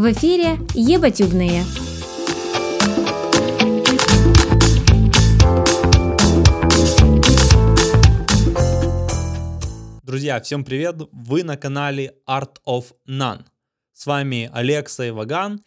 [0.00, 1.62] В эфире «Ебатюбные».
[10.02, 10.96] Друзья, всем привет!
[11.12, 13.44] Вы на канале Art of None.
[13.92, 15.62] С вами Алекса и Ваган.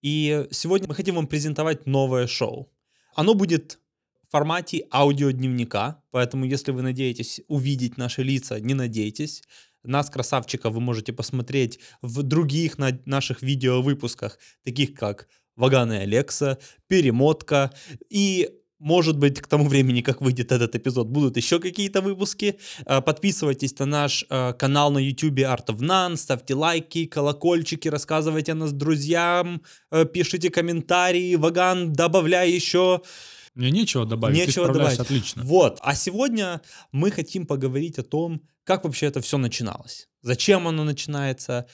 [0.00, 2.72] И сегодня мы хотим вам презентовать новое шоу.
[3.16, 3.80] Оно будет
[4.28, 9.42] в формате аудиодневника, поэтому если вы надеетесь увидеть наши лица, не надейтесь.
[9.84, 16.58] Нас, красавчика, вы можете посмотреть в других на наших видеовыпусках, таких как Ваган и Алекса,
[16.88, 17.72] Перемотка
[18.08, 18.48] и
[18.82, 22.58] может быть, к тому времени, как выйдет этот эпизод, будут еще какие-то выпуски.
[22.84, 28.52] А, Подписывайтесь на наш а, канал на YouTube Art of None, ставьте лайки, колокольчики, рассказывайте
[28.52, 33.02] о нас друзьям, а, пишите комментарии, Ваган, добавляй еще.
[33.54, 35.10] Мне нечего добавить, ты Нечего справляешься добавить.
[35.20, 35.42] отлично.
[35.44, 35.78] Вот.
[35.82, 36.60] А сегодня
[36.92, 40.08] мы хотим поговорить о том, как вообще это все начиналось.
[40.22, 41.66] Зачем оно начинается,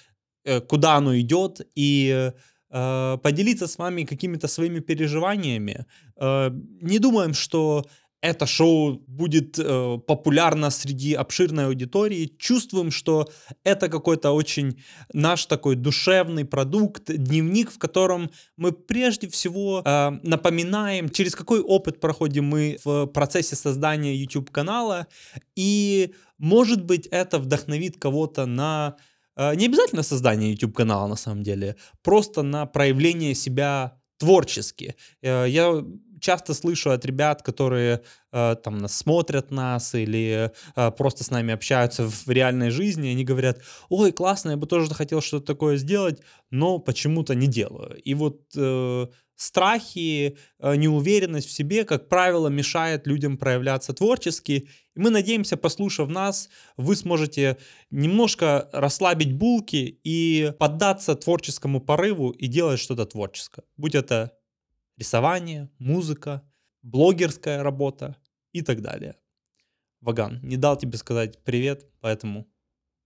[0.45, 2.33] э, куда оно идет, и
[2.71, 5.87] э, поделиться с вами какими-то своими переживаниями.
[6.17, 6.51] Э,
[6.83, 7.87] Не думаем, что
[8.21, 12.33] это шоу будет э, популярно среди обширной аудитории.
[12.39, 13.29] Чувствуем, что
[13.63, 21.09] это какой-то очень наш такой душевный продукт, дневник, в котором мы прежде всего э, напоминаем,
[21.11, 25.07] через какой опыт проходим мы в процессе создания YouTube-канала.
[25.55, 28.97] И, может быть, это вдохновит кого-то на
[29.37, 34.97] э, не обязательно создание YouTube-канала на самом деле, просто на проявление себя творчески.
[35.23, 35.85] Э, Я
[36.21, 38.03] часто слышу от ребят, которые
[38.33, 43.25] э, там нас смотрят нас или э, просто с нами общаются в реальной жизни, они
[43.25, 48.01] говорят, ой, классно, я бы тоже хотел что-то такое сделать, но почему-то не делаю.
[48.03, 49.07] И вот э,
[49.39, 54.69] страхи, э, неуверенность в себе, как правило, мешает людям проявляться творчески.
[54.97, 57.57] И мы надеемся, послушав нас, вы сможете
[57.91, 63.63] немножко расслабить булки и поддаться творческому порыву и делать что-то творческое.
[63.77, 64.38] Будь это
[64.99, 66.43] рисование, музыка,
[66.83, 68.17] блогерская работа
[68.53, 69.17] и так далее.
[70.01, 72.47] Ваган, не дал тебе сказать привет, поэтому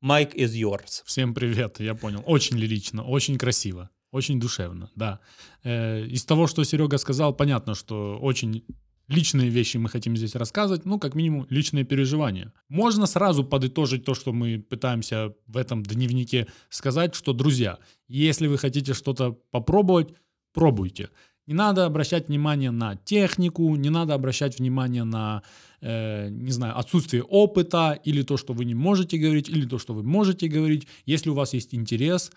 [0.03, 1.03] Mike is yours.
[1.05, 2.23] Всем привет, я понял.
[2.27, 5.21] Очень лирично, очень красиво, очень душевно, да.
[5.63, 8.65] Э, из того, что Серега сказал, понятно, что очень
[9.09, 12.53] личные вещи мы хотим здесь рассказывать, ну, как минимум, личные переживания.
[12.69, 17.79] Можно сразу подытожить то, что мы пытаемся в этом дневнике сказать, что, друзья,
[18.09, 20.15] если вы хотите что-то попробовать,
[20.53, 21.11] пробуйте.
[21.53, 25.43] Не надо обращать внимание на технику, не надо обращать внимание на,
[25.83, 29.93] э, не знаю, отсутствие опыта, или то, что вы не можете говорить, или то, что
[29.93, 30.89] вы можете говорить.
[31.05, 32.33] Если у вас есть интерес,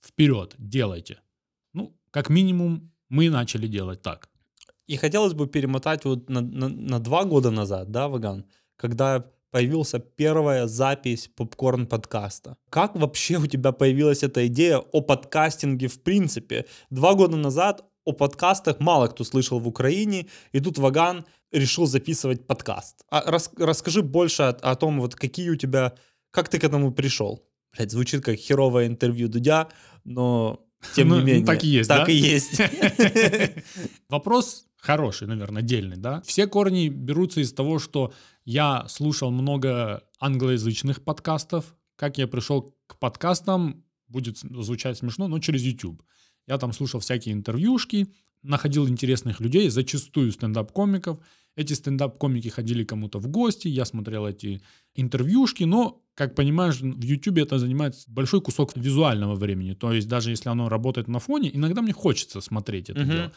[0.00, 1.18] вперед, делайте.
[1.74, 4.28] Ну, как минимум, мы начали делать так.
[4.86, 8.44] И хотелось бы перемотать вот на, на, на два года назад, да, Ваган,
[8.76, 12.56] когда появился первая запись попкорн подкаста.
[12.70, 16.64] Как вообще у тебя появилась эта идея о подкастинге в принципе?
[16.90, 22.46] Два года назад о подкастах мало кто слышал в Украине, и тут Ваган решил записывать
[22.46, 23.04] подкаст.
[23.10, 25.94] А рас- расскажи больше о, о том, вот какие у тебя,
[26.30, 27.44] как ты к этому пришел?
[27.76, 29.68] Блять, звучит как херовое интервью Дудя,
[30.04, 30.64] но
[30.94, 31.46] тем Ну, не ну, менее.
[31.46, 32.12] так и есть, Так да?
[32.12, 32.60] и есть.
[34.08, 36.22] Вопрос хороший, наверное, дельный, да?
[36.22, 38.12] Все корни берутся из того, что
[38.44, 41.76] я слушал много англоязычных подкастов.
[41.96, 46.02] Как я пришел к подкастам, будет звучать смешно, но через YouTube.
[46.46, 48.08] Я там слушал всякие интервьюшки,
[48.42, 51.18] находил интересных людей, зачастую стендап-комиков.
[51.54, 54.62] Эти стендап-комики ходили кому-то в гости, я смотрел эти
[54.94, 59.74] интервьюшки, но, как понимаешь, в YouTube это занимает большой кусок визуального времени.
[59.74, 63.10] То есть даже если оно работает на фоне, иногда мне хочется смотреть это Мгм.
[63.10, 63.32] дело.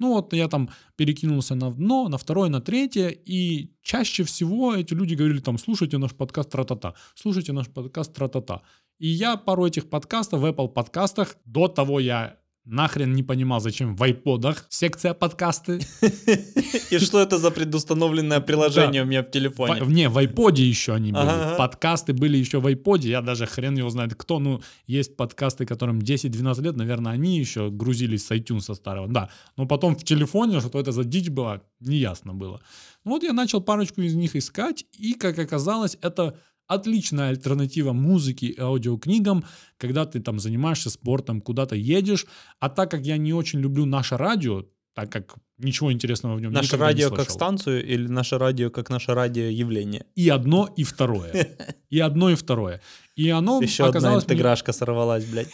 [0.00, 4.92] Ну вот я там перекинулся на одно, на второе, на третье, и чаще всего эти
[4.94, 8.62] люди говорили там, слушайте наш подкаст тра-та-та, слушайте наш подкаст тра-та-та.
[8.98, 12.39] И я пару этих подкастов в Apple подкастах, до того я
[12.70, 15.80] нахрен не понимал, зачем в айподах секция подкасты.
[16.90, 19.80] И что это за предустановленное приложение у меня в телефоне?
[19.86, 21.56] Не, в айподе еще они были.
[21.58, 23.10] Подкасты были еще в айподе.
[23.10, 24.38] Я даже хрен его знает кто.
[24.38, 26.76] Ну, есть подкасты, которым 10-12 лет.
[26.76, 29.08] Наверное, они еще грузились с iTunes старого.
[29.08, 29.28] Да.
[29.56, 32.60] Но потом в телефоне, что это за дичь была, неясно было.
[33.04, 34.84] Ну, Вот я начал парочку из них искать.
[34.98, 36.36] И, как оказалось, это
[36.70, 39.44] отличная альтернатива музыке и аудиокнигам,
[39.76, 42.26] когда ты там занимаешься спортом, куда-то едешь.
[42.60, 46.52] А так как я не очень люблю наше радио, так как ничего интересного в нем
[46.52, 47.34] Наше никогда не радио как слышал.
[47.34, 50.06] станцию или наше радио как наше радиоявление?
[50.14, 51.56] И одно, и второе.
[51.90, 52.80] И одно, и второе.
[53.16, 55.50] И оно Еще одна оказалось мне, интеграшка сорвалась, блядь.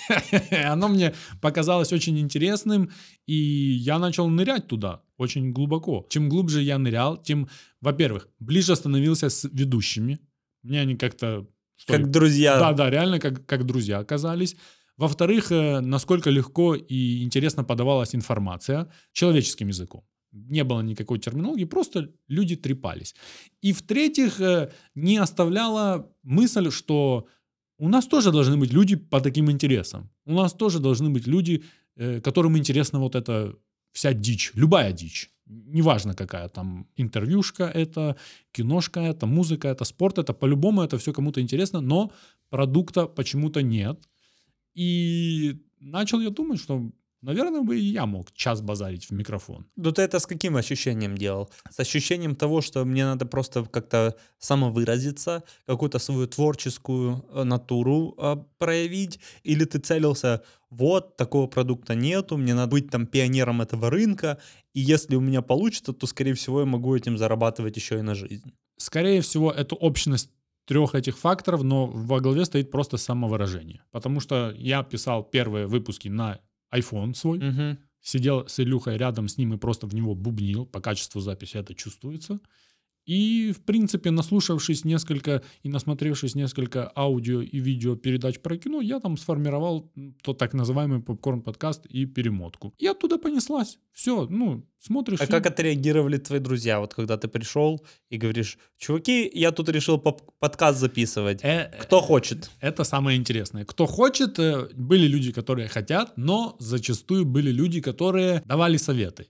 [0.71, 2.91] оно мне показалось очень интересным,
[3.27, 6.07] и я начал нырять туда очень глубоко.
[6.11, 7.49] Чем глубже я нырял, тем,
[7.81, 10.19] во-первых, ближе становился с ведущими.
[10.67, 11.47] Мне они как-то...
[11.77, 12.59] что ли, Как друзья.
[12.59, 14.57] Да, да, реально как, как друзья оказались.
[14.97, 20.03] Во-вторых, э, насколько легко и интересно подавалась информация человеческим языком.
[20.33, 23.15] Не было никакой терминологии, просто люди трепались.
[23.63, 27.27] И в-третьих, э, не оставляла мысль, что
[27.79, 30.11] у нас тоже должны быть люди по таким интересам.
[30.25, 31.63] У нас тоже должны быть люди,
[31.97, 33.55] э, которым интересна вот эта
[33.93, 35.31] вся дичь, любая дичь.
[35.47, 38.17] Неважно какая там интервьюшка это,
[38.53, 42.11] киношка это, музыка это, спорт это, по-любому это все кому-то интересно, но
[42.51, 44.09] продукта почему-то нет.
[44.75, 46.91] И начал я думать, что
[47.23, 49.67] Наверное, бы и я мог час базарить в микрофон.
[49.77, 51.51] Ну ты это с каким ощущением делал?
[51.71, 58.37] С ощущением того, что мне надо просто как-то самовыразиться, какую-то свою творческую э, натуру э,
[58.59, 59.19] проявить?
[59.43, 64.39] Или ты целился, вот, такого продукта нету, мне надо быть там пионером этого рынка,
[64.75, 68.15] и если у меня получится, то, скорее всего, я могу этим зарабатывать еще и на
[68.15, 68.53] жизнь?
[68.77, 70.31] Скорее всего, это общность
[70.67, 73.83] трех этих факторов, но во главе стоит просто самовыражение.
[73.91, 76.41] Потому что я писал первые выпуски на
[76.73, 77.79] iPhone свой, Угу.
[78.01, 81.75] сидел с Илюхой рядом с ним и просто в него бубнил, по качеству записи это
[81.75, 82.41] чувствуется.
[83.07, 89.01] И, в принципе, наслушавшись несколько и насмотревшись несколько аудио и видео передач про кино, я
[89.01, 89.93] там сформировал
[90.23, 92.75] тот так называемый попкорн-подкаст и перемотку.
[92.79, 93.79] И оттуда понеслась.
[93.93, 95.21] Все, ну, смотришь...
[95.21, 95.43] А фильм.
[95.43, 97.81] как отреагировали твои друзья, вот когда ты пришел
[98.11, 102.51] и говоришь, чуваки, я тут решил подкаст записывать, Э, кто хочет?
[102.61, 103.65] Это самое интересное.
[103.65, 109.29] Кто хочет, э, были люди, которые хотят, но зачастую были люди, которые давали советы.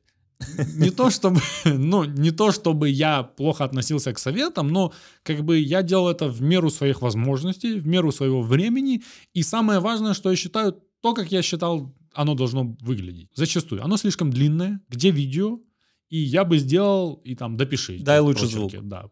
[0.74, 4.92] Не то чтобы, ну, не то чтобы я плохо относился к советам, но
[5.22, 9.02] как бы я делал это в меру своих возможностей, в меру своего времени.
[9.34, 13.28] И самое важное, что я считаю, то, как я считал, оно должно выглядеть.
[13.34, 13.84] Зачастую.
[13.84, 15.60] Оно слишком длинное, где видео,
[16.08, 17.98] и я бы сделал, и там допиши.
[17.98, 19.06] Дай лучше прочерки, Да.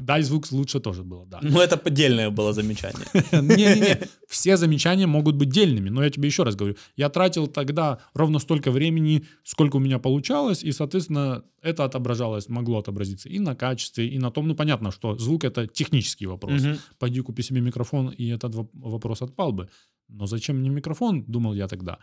[0.00, 1.38] Дай звук лучше тоже было, да.
[1.42, 3.06] Ну, это поддельное было замечание.
[3.32, 7.98] Не-не-не, все замечания могут быть дельными, но я тебе еще раз говорю, я тратил тогда
[8.14, 13.54] ровно столько времени, сколько у меня получалось, и, соответственно, это отображалось, могло отобразиться и на
[13.54, 16.62] качестве, и на том, ну, понятно, что звук— это технический вопрос.
[16.98, 19.68] Пойди купи себе микрофон, и этот воп- вопрос отпал бы.
[20.08, 21.98] Но зачем мне микрофон, думал я тогда.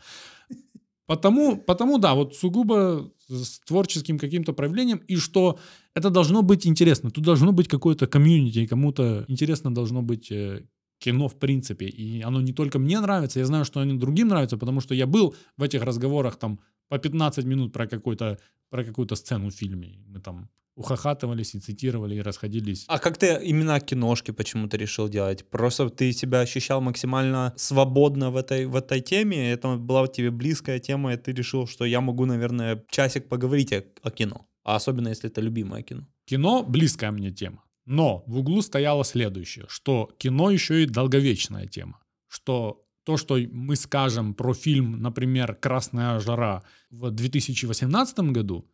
[1.11, 5.59] Потому, потому да, вот сугубо с творческим каким-то проявлением, и что
[5.93, 7.11] это должно быть интересно.
[7.11, 10.63] Тут должно быть какое-то комьюнити, кому-то интересно должно быть э,
[10.99, 11.85] кино в принципе.
[11.87, 15.05] И оно не только мне нравится, я знаю, что оно другим нравится, потому что я
[15.05, 18.37] был в этих разговорах там по 15 минут про, какой-то,
[18.69, 19.99] про какую-то сцену в фильме.
[20.07, 22.85] Мы там ухахатывались и цитировали, и расходились.
[22.87, 25.49] А как ты именно киношки почему-то решил делать?
[25.49, 30.79] Просто ты себя ощущал максимально свободно в этой, в этой теме, это была тебе близкая
[30.79, 34.47] тема, и ты решил, что я могу, наверное, часик поговорить о, о кино.
[34.63, 36.07] А особенно, если это любимое кино.
[36.25, 37.63] Кино— близкая мне тема.
[37.85, 41.99] Но в углу стояло следующее, что кино еще и долговечная тема.
[42.27, 48.70] Что то, что мы скажем про фильм, например, «Красная жара» в 2018 году,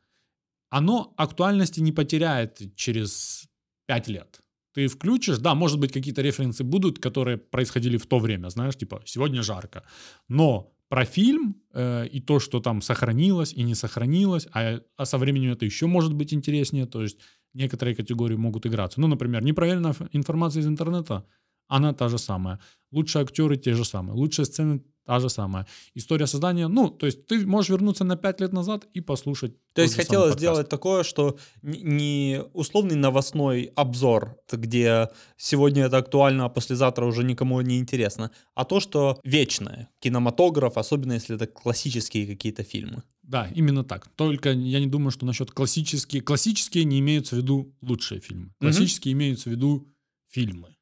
[0.69, 3.47] оно актуальности не потеряет через
[3.87, 4.41] 5 лет.
[4.73, 9.01] Ты включишь, да, может быть, какие-то референсы будут, которые происходили в то время, знаешь, типа
[9.05, 9.83] «сегодня жарко».
[10.29, 15.17] Но про фильм э, и то, что там сохранилось и не сохранилось, а, а со
[15.17, 17.17] временем это еще может быть интереснее, то есть
[17.53, 19.01] некоторые категории могут играться.
[19.01, 21.25] Ну, например, неправильная ф- информация из интернета,
[21.67, 22.59] она та же самая.
[22.91, 24.15] Лучшие актеры те же самые.
[24.15, 25.65] Лучшие сцены та же самая.
[25.95, 29.53] История создания, ну, то есть ты можешь вернуться на 5 лет назад и послушать.
[29.73, 36.49] То есть хотелось сделать такое, что не условный новостной обзор, где сегодня это актуально, а
[36.49, 39.87] послезавтра уже никому не интересно, а то, что вечное.
[39.99, 43.01] Кинематограф, особенно если это классические какие-то фильмы.
[43.23, 44.09] Да, именно так.
[44.15, 46.21] Только я не думаю, что насчет классические.
[46.21, 48.51] Классические не имеются в виду лучшие фильмы.
[48.59, 49.87] Классические имеются в виду
[50.29, 50.76] фильмы.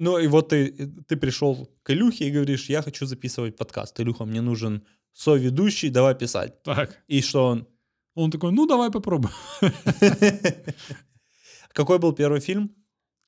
[0.00, 0.72] Ну и вот ты,
[1.08, 4.00] ты пришел к Илюхе и говоришь, я хочу записывать подкаст.
[4.00, 6.62] Илюха, мне нужен соведущий, давай писать.
[6.62, 6.98] Так.
[7.06, 7.66] И что он?
[8.14, 9.34] Он такой, ну давай попробуем.
[11.74, 12.70] Какой был первый фильм?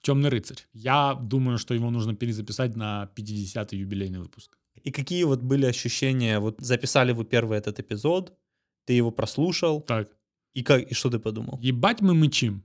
[0.02, 0.66] Темный рыцарь.
[0.72, 4.56] Я думаю, что его нужно перезаписать на 50-й юбилейный выпуск.
[4.82, 6.38] И какие вот были ощущения?
[6.38, 8.32] Вот записали вы первый этот эпизод,
[8.86, 10.08] ты его прослушал, Так.
[10.54, 11.58] и, как, и что ты подумал?
[11.60, 12.62] Ебать мы мычим.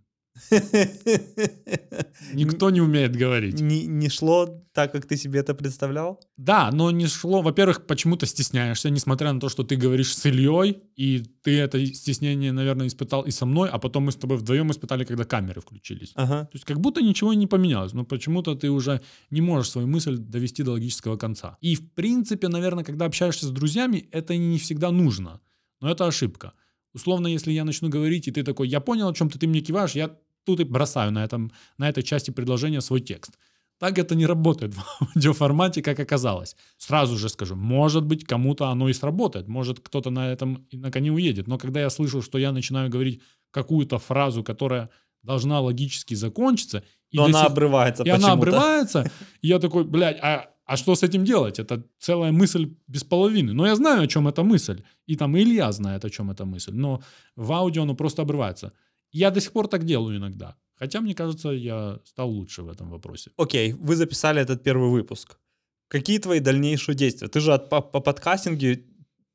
[2.34, 3.60] Никто не умеет говорить.
[3.60, 6.20] не, не шло так, как ты себе это представлял?
[6.38, 7.42] Да, но не шло.
[7.42, 12.52] Во-первых, почему-то стесняешься, несмотря на то, что ты говоришь с Ильей, и ты это стеснение,
[12.52, 16.12] наверное, испытал и со мной, а потом мы с тобой вдвоем испытали, когда камеры включились.
[16.16, 16.46] Ага.
[16.46, 19.02] То есть как будто ничего не поменялось, но почему-то ты уже
[19.32, 21.58] не можешь свою мысль довести до логического конца.
[21.60, 25.42] И в принципе, наверное, когда общаешься с друзьями, это не всегда нужно,
[25.82, 26.54] но это ошибка.
[26.94, 29.62] Условно, если я начну говорить, и ты такой, я понял, о чем ты, ты мне
[29.62, 30.16] киваешь, я
[30.48, 33.38] тут и бросаю на, этом, на этой части предложения свой текст.
[33.80, 36.56] Так это не работает в аудиоформате, как оказалось.
[36.78, 41.12] Сразу же скажу, может быть, кому-то оно и сработает, может, кто-то на этом на коне
[41.12, 41.48] уедет.
[41.48, 44.90] Но когда я слышу, что я начинаю говорить какую-то фразу, которая
[45.24, 49.12] должна логически закончиться, и Но она сих- обрывается и она обрывается,
[49.42, 51.60] и я такой, блядь, а, а что с этим делать?
[51.60, 53.54] Это целая мысль без половины.
[53.54, 54.82] Но я знаю, о чем эта мысль.
[55.10, 56.74] И там Илья знает, о чем эта мысль.
[56.74, 57.02] Но
[57.36, 58.72] в аудио оно просто обрывается.
[59.12, 60.56] Я до сих пор так делаю иногда.
[60.76, 63.32] Хотя, мне кажется, я стал лучше в этом вопросе.
[63.38, 65.40] Окей, вы записали этот первый выпуск.
[65.88, 67.28] Какие твои дальнейшие действия?
[67.28, 68.84] Ты же от, по, по подкастинге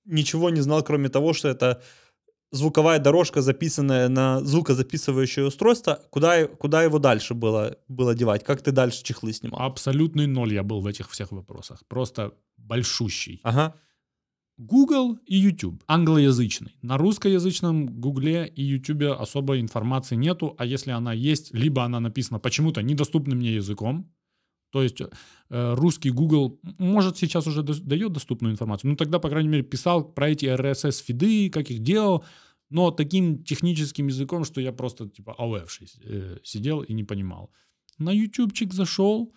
[0.05, 1.83] ничего не знал, кроме того, что это
[2.52, 6.00] звуковая дорожка, записанная на звукозаписывающее устройство.
[6.11, 8.45] Куда, куда его дальше было, было девать?
[8.45, 9.61] Как ты дальше чехлы снимал?
[9.62, 11.83] Абсолютный ноль я был в этих всех вопросах.
[11.88, 13.41] Просто большущий.
[13.43, 13.75] Ага.
[14.59, 15.82] Google и YouTube.
[15.87, 16.76] Англоязычный.
[16.82, 22.38] На русскоязычном Гугле и YouTube особой информации нету, а если она есть, либо она написана
[22.38, 24.12] почему-то недоступным мне языком,
[24.71, 28.90] то есть э, русский Google, может, сейчас уже дает доступную информацию.
[28.90, 32.25] Ну, тогда, по крайней мере, писал про эти RSS-фиды, как их делал,
[32.71, 37.50] но таким техническим языком, что я просто, типа, ауевший э, сидел и не понимал.
[37.99, 39.35] На ютубчик зашел,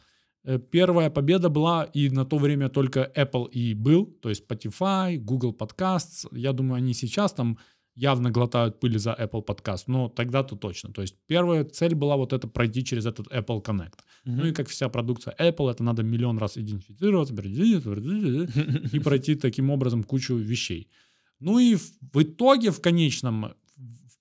[0.71, 5.55] Первая победа была, и на то время только Apple и был, то есть Spotify, Google
[5.57, 6.27] Podcasts.
[6.31, 7.57] Я думаю, они сейчас там
[7.95, 10.91] явно глотают пыли за Apple Podcast, но тогда-то точно.
[10.91, 13.99] То есть первая цель была вот это пройти через этот Apple Connect.
[14.25, 20.03] Ну и как вся продукция Apple, это надо миллион раз идентифицироваться и пройти таким образом
[20.03, 20.89] кучу вещей.
[21.39, 23.53] Ну и в, итоге, в конечном,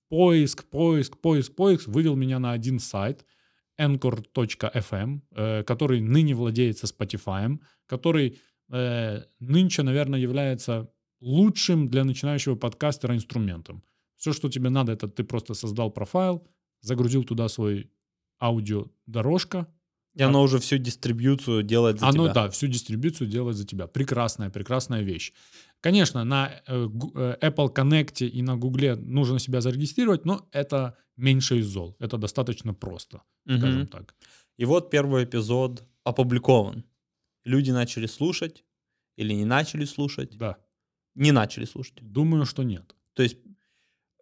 [0.09, 3.25] поиск, поиск, поиск, поиск вывел меня на один сайт
[3.79, 8.39] anchor.fm, э, который ныне владеется Spotify, который
[8.71, 10.91] э, нынче, наверное, является
[11.21, 13.83] лучшим для начинающего подкастера инструментом.
[14.17, 16.47] Все, что тебе надо, это ты просто создал профайл,
[16.81, 17.91] загрузил туда свой
[18.41, 19.67] аудиодорожка,
[20.15, 22.35] И оно уже всю дистрибьюцию делает за оно, тебя.
[22.35, 23.87] да, всю дистрибьюцию делает за тебя.
[23.87, 25.33] Прекрасная, прекрасная вещь.
[25.81, 31.59] Конечно, на э, э, Apple Connect и на Google нужно себя зарегистрировать, но это меньше
[31.59, 31.97] из зол.
[31.99, 33.59] Это достаточно просто, Мгм.
[33.59, 34.15] скажем так.
[34.57, 36.85] И вот первый эпизод опубликован.
[37.45, 38.65] Люди начали слушать
[39.17, 40.39] или не начали слушать?
[40.39, 40.57] Да.
[41.15, 41.99] Не начали слушать.
[42.01, 42.95] Думаю, что нет.
[43.15, 43.37] То есть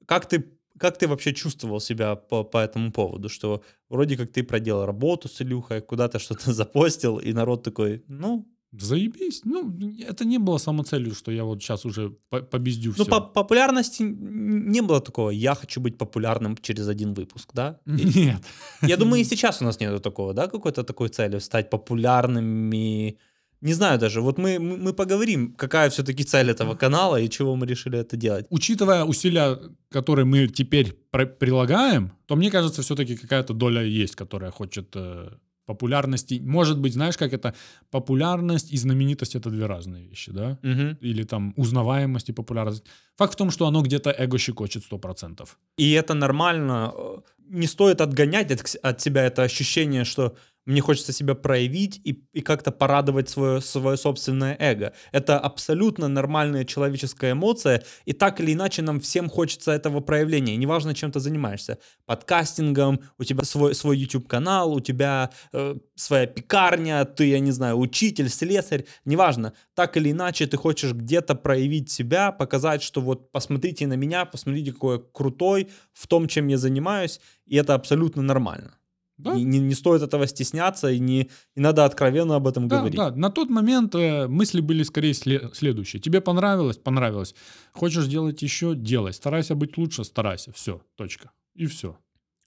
[0.07, 3.29] как ты, как ты вообще чувствовал себя по, по этому поводу?
[3.29, 8.49] Что вроде как ты проделал работу с Илюхой, куда-то что-то запостил, и народ такой, ну,
[8.81, 9.43] Заебись.
[9.45, 9.71] Ну,
[10.09, 13.11] это не было самоцелью, что я вот сейчас уже по- побездю ну все.
[13.11, 17.81] по популярности не было такого, я хочу быть популярным через один выпуск, да?
[17.87, 18.43] Нет.
[18.81, 23.19] Я думаю, и сейчас у нас нету такого, да, какой-то такой цели стать популярными.
[23.63, 27.67] Не знаю даже, вот мы, мы поговорим, какая все-таки цель этого канала и чего мы
[27.67, 28.47] решили это делать.
[28.51, 29.59] Учитывая усилия,
[29.91, 30.93] которые мы теперь
[31.39, 35.29] прилагаем, то мне кажется, все-таки какая-то доля есть, которая хочет э,
[35.67, 36.41] популярности.
[36.43, 37.55] Может быть, знаешь, как это
[37.91, 40.59] популярность и знаменитость это две разные вещи, да?
[40.63, 40.99] Мгм.
[41.01, 42.85] Или там узнаваемость и популярность.
[43.17, 45.49] Факт в том, что оно где-то эго щекочет 100%.
[45.79, 46.93] И это нормально.
[46.97, 50.35] э, Не стоит отгонять от, от себя это ощущение, что
[50.67, 54.93] мне хочется себя проявить и, и как-то порадовать свое, свое собственное эго.
[55.11, 60.57] Это абсолютно нормальная человеческая эмоция, и так или иначе нам всем хочется этого проявления.
[60.57, 61.79] Неважно, чем ты занимаешься.
[62.07, 67.79] Подкастингом, у тебя свой, свой YouTube-канал, у тебя э, своя пекарня, ты, я не знаю,
[67.79, 69.53] учитель, слесарь, неважно.
[69.75, 74.73] Так или иначе ты хочешь где-то проявить себя, показать, что вот посмотрите на меня, посмотрите,
[74.73, 78.77] какой я крутой в том, чем я занимаюсь, и это абсолютно нормально.
[79.23, 79.35] Да?
[79.35, 82.97] И не, не стоит этого стесняться, и, не, и надо откровенно об этом Да, говорить.
[82.97, 83.11] да.
[83.15, 86.01] На тот момент э, мысли были скорее сле- следующие.
[86.03, 86.77] Тебе понравилось?
[86.77, 87.35] Понравилось.
[87.73, 88.75] Хочешь делать еще?
[88.75, 89.13] Делай.
[89.13, 90.05] Старайся быть лучше?
[90.05, 90.53] Старайся.
[90.53, 90.83] Все.
[90.97, 91.31] Точка.
[91.55, 91.97] И все.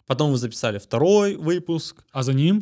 [0.05, 2.03] Потом вы записали второй выпуск.
[2.11, 2.55] А за ним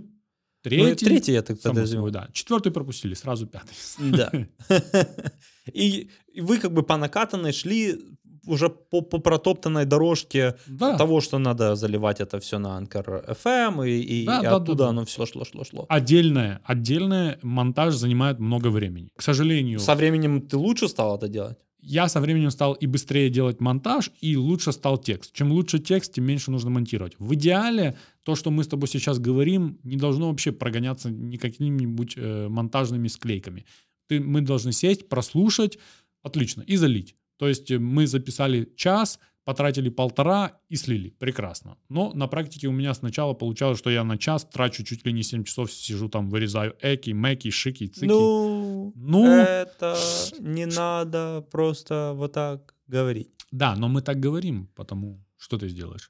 [0.66, 1.06] Ну, третий.
[1.06, 2.12] третий я так подозреваю.
[2.12, 2.30] да.
[2.34, 3.76] Четвертый пропустили, сразу пятый.
[4.00, 4.32] Да.
[5.74, 7.98] И, и вы как бы по накатанной шли
[8.46, 10.98] уже по, по протоптанной дорожке Да.
[10.98, 14.56] того, что надо заливать это все на Anchor FM, и, и- Да, и да, да,
[14.58, 14.90] оттуда да.
[14.90, 15.86] оно все шло, шло, шло.
[15.90, 19.10] Отдельное, отдельное монтаж занимает много времени.
[19.16, 21.58] К сожалению, Со временем ты лучше стал это делать?
[21.86, 25.34] я со временем стал и быстрее делать монтаж, и лучше стал текст.
[25.34, 27.14] Чем лучше текст, тем меньше нужно монтировать.
[27.20, 32.48] В идеале то, что мы с тобой сейчас говорим, не должно вообще прогоняться никакими-нибудь э,
[32.48, 33.66] монтажными склейками.
[34.08, 35.78] Ты, мы должны сесть, прослушать,
[36.22, 37.16] отлично, и залить.
[37.38, 41.10] То есть э, мы записали час, потратили полтора и слили.
[41.20, 41.78] Прекрасно.
[41.90, 45.24] Но на практике у меня сначала получалось, что я на час трачу чуть ли не
[45.24, 48.06] 7 часов, сижу там, вырезаю эки, меки, шики, цики.
[48.06, 49.26] Ну, Ну.
[49.28, 49.98] это
[50.40, 53.30] не надо просто вот так говорить.
[53.52, 56.10] Да, но мы так говорим, потому что ты сделаешь?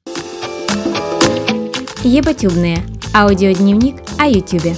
[2.03, 2.85] Еботюбные.
[3.15, 4.75] Аудиодневник о Ютубе.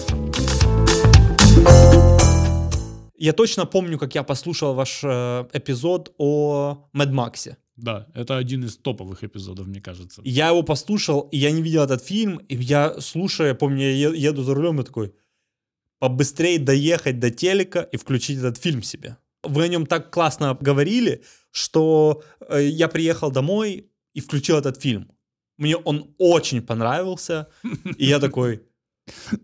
[3.17, 7.57] Я точно помню, как я послушал ваш э, эпизод о Мэд Максе.
[7.75, 10.21] Да, это один из топовых эпизодов, мне кажется.
[10.23, 14.43] Я его послушал, и я не видел этот фильм, и я, слушая, помню, я еду
[14.43, 15.13] за рулем и такой,
[15.99, 19.17] побыстрее доехать до телека и включить этот фильм себе.
[19.43, 25.11] Вы о нем так классно говорили, что э, я приехал домой и включил этот фильм.
[25.57, 27.47] Мне он очень понравился,
[27.97, 28.63] и я такой,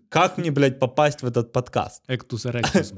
[0.09, 2.03] как мне, блядь, попасть в этот подкаст?
[2.07, 2.93] Эктус эректус.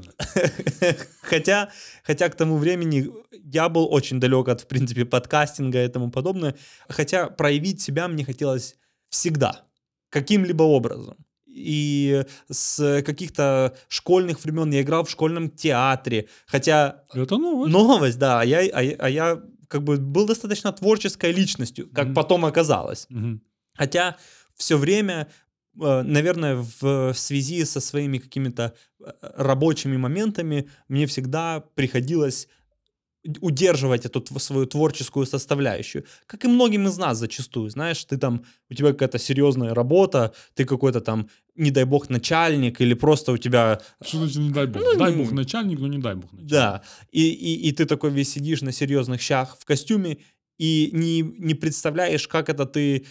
[1.22, 1.70] хотя,
[2.02, 6.54] хотя к тому времени я был очень далек от, в принципе, подкастинга и тому подобное.
[6.88, 8.76] Хотя проявить себя мне хотелось
[9.10, 9.62] всегда,
[10.10, 11.16] каким-либо образом.
[11.46, 16.28] И с каких-то школьных времен я играл в школьном театре.
[16.46, 17.72] Хотя Это новость.
[17.72, 22.14] новость, да, а я, а а я как бы был достаточно творческой личностью, как Мгм.
[22.14, 23.06] потом оказалось.
[23.08, 23.40] Мгм.
[23.76, 24.16] Хотя
[24.56, 25.28] все время,
[25.76, 32.48] наверное, в связи со своими какими-то э, рабочими моментами мне всегда приходилось
[33.40, 36.04] удерживать эту свою творческую составляющую.
[36.26, 37.70] Как и многим из нас зачастую.
[37.70, 42.80] Знаешь, ты там, у тебя какая-то серьезная работа, ты какой-то там, не дай бог, начальник,
[42.80, 44.82] или просто у тебя Что значит не дай бог?
[44.82, 46.50] Ну, дай бог начальник, но не дай бог начальник.
[46.50, 50.18] да, и, и, и ты такой весь сидишь на серьезных щах в костюме
[50.58, 53.06] и не, не представляешь, как это ты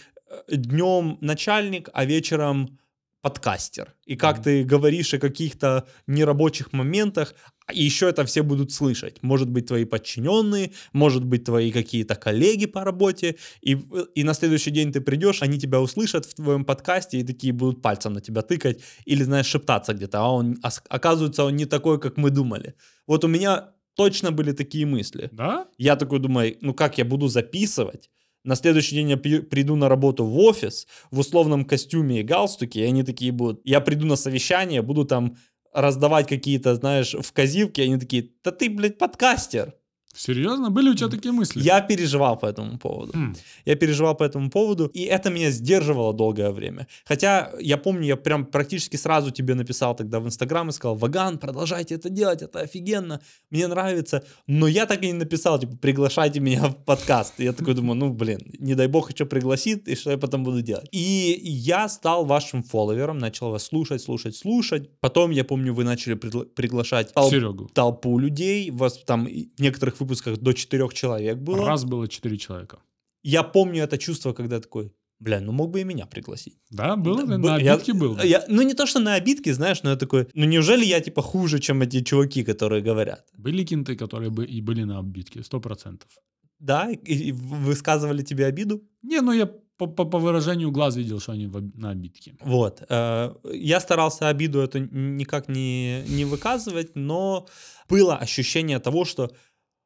[0.48, 2.78] днем начальник, а вечером
[3.22, 3.94] подкастер.
[4.04, 4.44] И как Мгм.
[4.44, 7.34] ты говоришь о каких-то нерабочих моментах,
[7.72, 9.22] и еще это все будут слышать.
[9.22, 13.36] Может быть, твои подчиненные, может быть, твои какие-то коллеги по работе.
[13.62, 13.78] И,
[14.14, 17.80] и на следующий день ты придешь, они тебя услышат в твоем подкасте и такие будут
[17.80, 20.18] пальцем на тебя тыкать или, знаешь, шептаться где-то.
[20.18, 20.58] А он,
[20.90, 22.74] оказывается, он не такой, как мы думали.
[23.06, 25.30] Вот у меня точно были такие мысли.
[25.32, 25.66] Да?
[25.78, 28.10] Я такой думаю, ну как я буду записывать?
[28.44, 32.84] На следующий день я приду на работу в офис в условном костюме и галстуке, и
[32.84, 33.62] они такие будут...
[33.64, 35.36] Я приду на совещание, буду там
[35.72, 39.74] раздавать какие-то, знаешь, вказивки, и они такие, да ты, блядь, подкастер.
[40.14, 40.70] Серьезно?
[40.70, 41.60] Были у тебя такие мысли?
[41.62, 43.12] Я переживал по этому поводу.
[43.14, 43.36] М.
[43.64, 46.86] Я переживал по этому поводу, и это меня сдерживало долгое время.
[47.04, 51.38] Хотя я помню, я прям практически сразу тебе написал тогда в Инстаграм и сказал, Ваган,
[51.38, 54.24] продолжайте это делать, это офигенно, мне нравится.
[54.46, 57.34] Но я так и не написал, типа, приглашайте меня в подкаст.
[57.38, 60.44] И я такой думаю, ну, блин, не дай бог еще пригласит, и что я потом
[60.44, 60.88] буду делать?
[60.92, 64.90] И я стал вашим фолловером, начал вас слушать, слушать, слушать.
[65.00, 67.68] Потом, я помню, вы начали пригла- приглашать тол- Серегу.
[67.72, 71.66] толпу людей, вас там в некоторых выпусках до четырех человек было.
[71.66, 72.78] Раз было четыре человека.
[73.22, 76.58] Я помню это чувство, когда такой, бля, ну мог бы и меня пригласить.
[76.70, 77.22] Да, было?
[77.26, 78.18] Да, на б- я- обидке был?
[78.22, 81.22] Я, ну не то, что на обидке, знаешь, но я такой, ну неужели я типа
[81.22, 83.24] хуже, чем эти чуваки, которые говорят?
[83.38, 86.08] Были кенты, которые бы и были на обидке, сто процентов.
[86.58, 88.82] Да, и, и высказывали тебе обиду?
[89.02, 92.34] Не, ну я по, по, по выражению глаз видел, что они в на обидке.
[92.40, 92.82] Вот.
[92.88, 97.46] э, я старался обиду эту никак не, не выказывать, но
[97.88, 99.30] было ощущение того, что,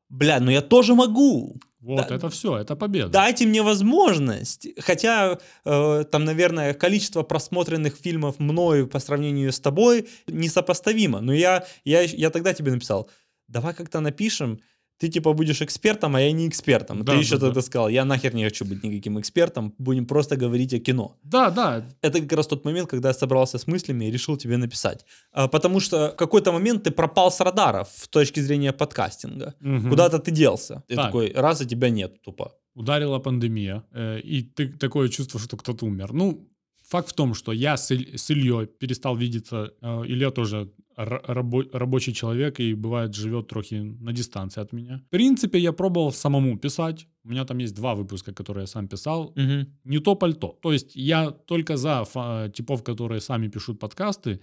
[0.08, 1.56] бля, ну я тоже могу.
[1.80, 2.16] Вот, Да.
[2.16, 3.08] это все, это победа.
[3.08, 4.66] Дайте мне возможность.
[4.80, 11.20] Хотя э, там, наверное, количество просмотренных фильмов мною по сравнению с тобой несопоставимо.
[11.20, 13.08] Но я, я, я тогда тебе написал,
[13.46, 14.60] давай как-то напишем,
[14.98, 17.04] ты типа будешь экспертом, а я не экспертом.
[17.04, 17.62] Да, ты еще да, тогда да.
[17.62, 21.16] сказал, я нахер не хочу быть никаким экспертом, будем просто говорить о кино.
[21.22, 24.56] Да, да, Это как раз тот момент, когда я собрался с мыслями и решил тебе
[24.56, 25.06] написать.
[25.32, 29.54] А, потому что в какой-то момент ты пропал с радаров с точки зрения подкастинга.
[29.60, 29.88] Мгм.
[29.90, 30.82] Куда-то ты делся.
[30.88, 31.06] Ты Так.
[31.06, 32.52] такой, раз, и тебя нет тупо.
[32.74, 36.12] ударила пандемия, э, и ты такое чувство, что кто-то умер.
[36.12, 36.48] Ну,
[36.88, 39.72] факт в том, что я с, Иль- с Ильей перестал видеться.
[39.82, 44.98] Э, Илья тоже рабо- рабочий человек и бывает живет трохи на дистанции от меня.
[45.06, 47.06] В принципе, я пробовал самому писать.
[47.24, 49.32] У меня там есть два выпуска, которые я сам писал.
[49.36, 49.66] Мгм.
[49.84, 50.58] Не то пальто.
[50.62, 54.40] То есть я только за фа- типов, которые сами пишут подкасты.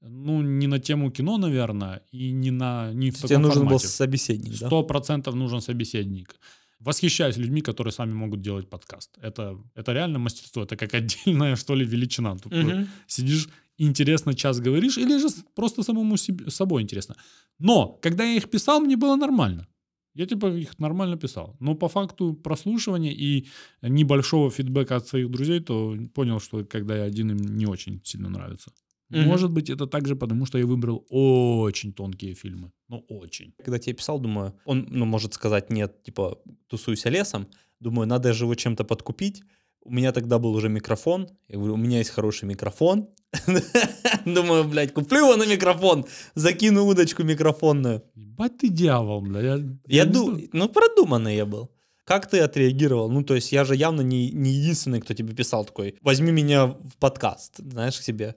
[0.00, 3.68] Ну, не на тему кино, наверное, и не на не в Тебе таком нужен был
[3.78, 3.88] формате.
[3.88, 4.66] собеседник, да?
[4.66, 6.36] Сто процентов нужен собеседник.
[6.80, 9.18] Восхищаюсь людьми, которые сами могут делать подкаст.
[9.20, 10.62] Это, это реально мастерство.
[10.62, 12.36] Это как отдельная, что ли, величина.
[12.36, 12.86] Тут Мгм.
[13.08, 17.16] сидишь, интересно час говоришь, или же просто самому себе, собой интересно.
[17.58, 19.66] Но, когда я их писал, мне было нормально.
[20.14, 21.56] Я типа их нормально писал.
[21.60, 23.46] Но по факту прослушивания и
[23.82, 28.28] небольшого фидбэка от своих друзей, то понял, что когда я один, им не очень сильно
[28.28, 28.72] нравится.
[29.10, 29.28] Мгм.
[29.28, 32.70] Может быть, это также потому, что я выбрал очень тонкие фильмы.
[32.88, 33.54] Ну, очень.
[33.64, 37.46] Когда тебе писал, думаю, он, ну, может сказать, нет, типа, тусуйся лесом.
[37.80, 39.42] Думаю, надо же его чем-то подкупить.
[39.88, 41.28] У меня тогда был уже микрофон.
[41.48, 43.08] Я говорю, у меня есть хороший микрофон.
[44.26, 48.02] Думаю, блядь, куплю его на микрофон, закину удочку микрофонную.
[48.14, 49.40] Ебать ты дьявол, бля.
[49.40, 50.50] Я, Я думаю, знаю.
[50.52, 51.70] ну, продуманный я был.
[52.04, 53.10] Как ты отреагировал?
[53.10, 56.66] Ну, то есть я же явно не, не единственный, кто тебе писал такой, возьми меня
[56.66, 58.34] в подкаст, знаешь, к себе.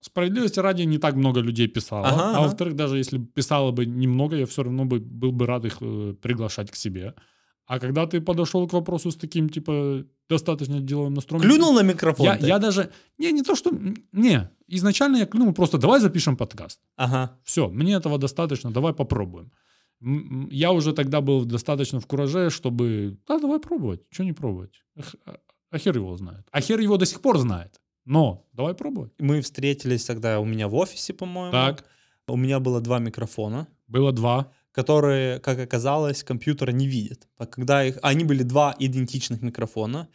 [0.00, 2.06] Справедливости ради не так много людей писало.
[2.06, 2.40] Ага, а ага.
[2.42, 6.14] во-вторых, даже если писало бы немного, я все равно бы, был бы рад их э,
[6.22, 7.14] приглашать к себе.
[7.68, 11.42] А когда ты подошел к вопросу с таким, типа, достаточно деловым настроем...
[11.42, 12.24] Клюнул на микрофон?
[12.26, 12.46] Я, ты?
[12.46, 12.90] я даже...
[13.18, 13.70] Не, не то, что...
[14.12, 16.80] Не, изначально я клюнул просто давай запишем подкаст.
[16.96, 17.38] Ага.
[17.44, 19.52] Все, мне этого достаточно, давай попробуем.
[20.50, 23.18] Я уже тогда был достаточно в кураже, чтобы...
[23.28, 24.82] Да, давай пробовать, что не пробовать?
[25.26, 25.36] А,
[25.70, 26.46] а хер его знает.
[26.50, 27.80] А хер его до сих пор знает.
[28.06, 29.12] Но давай пробовать.
[29.18, 31.52] Мы встретились тогда у меня в офисе, по-моему.
[31.52, 31.84] Так.
[32.26, 34.52] У меня было два микрофона, Было два.
[34.78, 37.26] Которые, как оказалось, компьютер не видит.
[37.36, 37.98] А Когда их...
[38.02, 40.06] Они были два идентичных микрофона.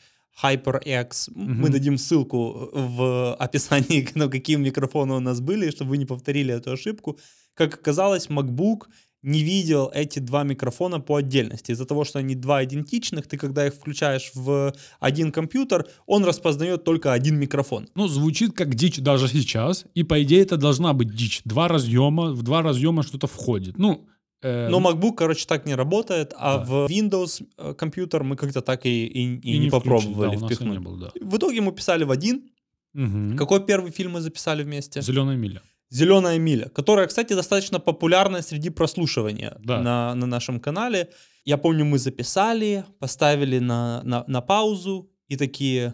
[0.43, 1.29] HyperX.
[1.35, 1.71] Мы Мгм.
[1.71, 6.71] дадим ссылку в описании, на какие микрофоны у нас были, чтобы вы не повторили эту
[6.71, 7.17] ошибку.
[7.55, 8.87] Как оказалось, MacBook
[9.21, 11.71] не видел эти два микрофона по отдельности.
[11.73, 16.83] Из-за того, что они два идентичных, ты когда их включаешь в один компьютер, он распознает
[16.83, 17.87] только один микрофон.
[17.95, 19.85] Ну, звучит как дичь даже сейчас.
[19.97, 21.41] И, по идее, это должна быть дичь.
[21.45, 23.77] Два разъема, в два разъема что-то входит.
[23.77, 24.07] Ну,
[24.43, 26.63] Но MacBook, короче, так не работает, а Да.
[26.65, 30.45] в Windows э, компьютер мы как-то так и, и- и и не, включить, попробовали да,
[30.47, 30.71] впихнуть.
[30.71, 31.11] не было, да.
[31.21, 32.49] В итоге мы писали в один.
[32.93, 33.37] Мгм.
[33.37, 35.01] Какой первый фильм мы записали вместе?
[35.01, 35.61] Зеленая миля.
[35.89, 39.81] Зеленая миля, которая, кстати, достаточно популярная среди прослушивания Да.
[39.81, 41.09] на, на нашем канале.
[41.45, 45.93] Я помню, мы записали, поставили на, на, на паузу и такие,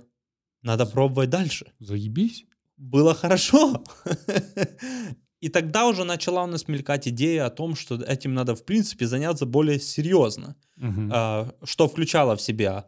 [0.64, 1.72] надо пробовать дальше.
[1.80, 2.46] Заебись.
[2.78, 3.84] Было хорошо.
[5.41, 9.08] И тогда уже начала у нас мелькать идея о том, что этим надо, в принципе,
[9.08, 10.56] заняться более серьезно.
[11.12, 12.86] А, что включало в себя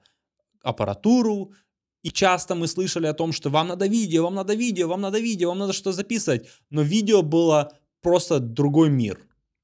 [0.63, 1.53] аппаратуру.
[2.03, 5.19] И часто мы слышали о том, что вам надо видео, вам надо видео, вам надо
[5.19, 6.47] видео, вам надо что записывать.
[6.69, 9.19] Но видео было просто другой мир.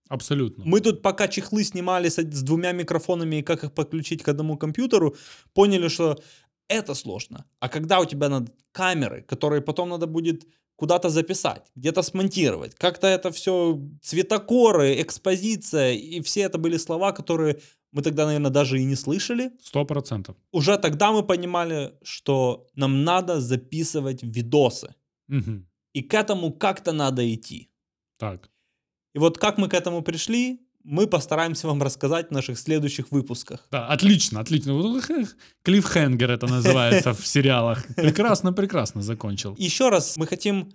[0.10, 0.64] Абсолютно.
[0.66, 4.58] Мы тут пока чехлы снимали с, с двумя микрофонами и как их подключить к одному
[4.58, 5.16] компьютеру,
[5.54, 6.18] поняли, что
[6.70, 7.46] это сложно.
[7.60, 10.48] А когда у тебя надо камеры, которые потом надо будет
[10.78, 17.60] куда-то записать, где-то смонтировать, как-то это все цветокоры, экспозиция, и все это были слова, которые
[17.92, 19.52] мы тогда, наверное, даже и не слышали.
[19.62, 20.36] Сто процентов.
[20.52, 24.94] Уже тогда мы понимали, что нам надо записывать видосы.
[25.28, 25.68] Мгм.
[25.94, 27.70] И к этому как-то надо идти.
[28.18, 28.50] Так.
[29.16, 33.60] И вот как мы к этому пришли, мы постараемся вам рассказать в наших следующих выпусках.
[33.72, 34.74] Да, отлично, отлично.
[35.64, 37.86] Клиффхенгер это называется в сериалах.
[37.96, 39.54] Прекрасно, прекрасно закончил.
[39.58, 40.70] Еще раз, мы хотим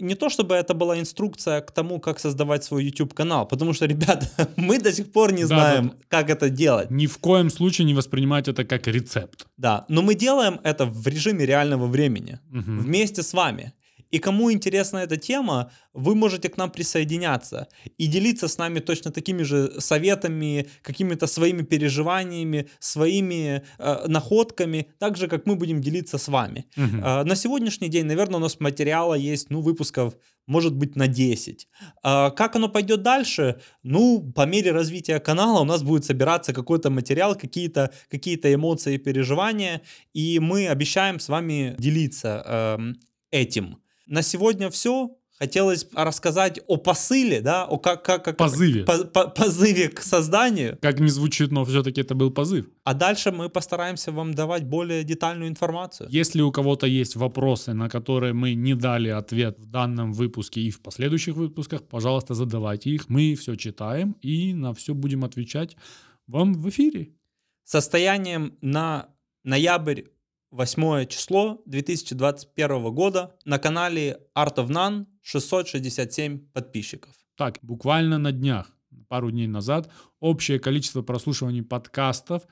[0.00, 4.26] не то, чтобы это была инструкция к тому, как создавать свой YouTube-канал, потому что, ребята,
[4.56, 5.94] мы до сих пор не Да, знаем, да.
[6.08, 6.90] как это делать.
[6.90, 9.46] Ни в коем случае не воспринимать это как рецепт.
[9.58, 12.78] Да, но мы делаем это в режиме реального времени, Мгм.
[12.80, 13.72] вместе с вами.
[14.12, 17.66] И кому интересна эта тема, вы можете к нам присоединяться
[17.98, 25.16] и делиться с нами точно такими же советами, какими-то своими переживаниями, своими э, находками, так
[25.16, 26.66] же, как мы будем делиться с вами.
[26.76, 27.00] Мгм.
[27.02, 30.14] А, На сегодняшний день, наверное, у нас материала есть, ну, выпусков,
[30.46, 31.68] может быть, на 10.
[32.02, 33.60] А, Как оно пойдет дальше?
[33.82, 38.98] Ну, по мере развития канала у нас будет собираться какой-то материал, какие-то какие эмоции и
[38.98, 39.80] переживания,
[40.12, 42.96] и мы обещаем с вами делиться эм,
[43.30, 43.81] этим.
[44.06, 45.16] На сегодня все.
[45.38, 48.84] Хотелось рассказать о посыле, да, о как, как, как Позыве.
[48.84, 52.66] по- по- позыве к созданию, Как не звучит, но все-таки это был позыв.
[52.84, 56.08] а дальше мы постараемся вам давать более детальную информацию.
[56.12, 60.70] Если у кого-то есть вопросы, на которые мы не дали ответ в данном выпуске и
[60.70, 63.08] в последующих выпусках, пожалуйста, задавайте их.
[63.08, 65.76] Мы все читаем и на все будем отвечать
[66.28, 67.14] вам в эфире.
[67.64, 69.08] состоянием на
[69.44, 70.02] ноябрь
[70.52, 77.10] 8 число 2021 года на канале Art of None 667 подписчиков.
[77.36, 78.70] Так, буквально на днях,
[79.08, 82.42] пару дней назад, общее количество прослушиваний подкастов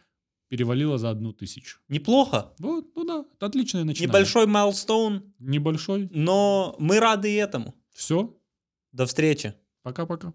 [0.48, 1.78] перевалило за одну тысячу.
[1.88, 2.54] Неплохо.
[2.58, 4.08] Вот, ну да, это отличное начинание.
[4.08, 6.08] Небольшой майлстоун, Небольшой.
[6.10, 7.74] но мы рады и этому.
[7.92, 8.34] Все.
[8.92, 9.54] До встречи.
[9.82, 10.32] Пока-пока.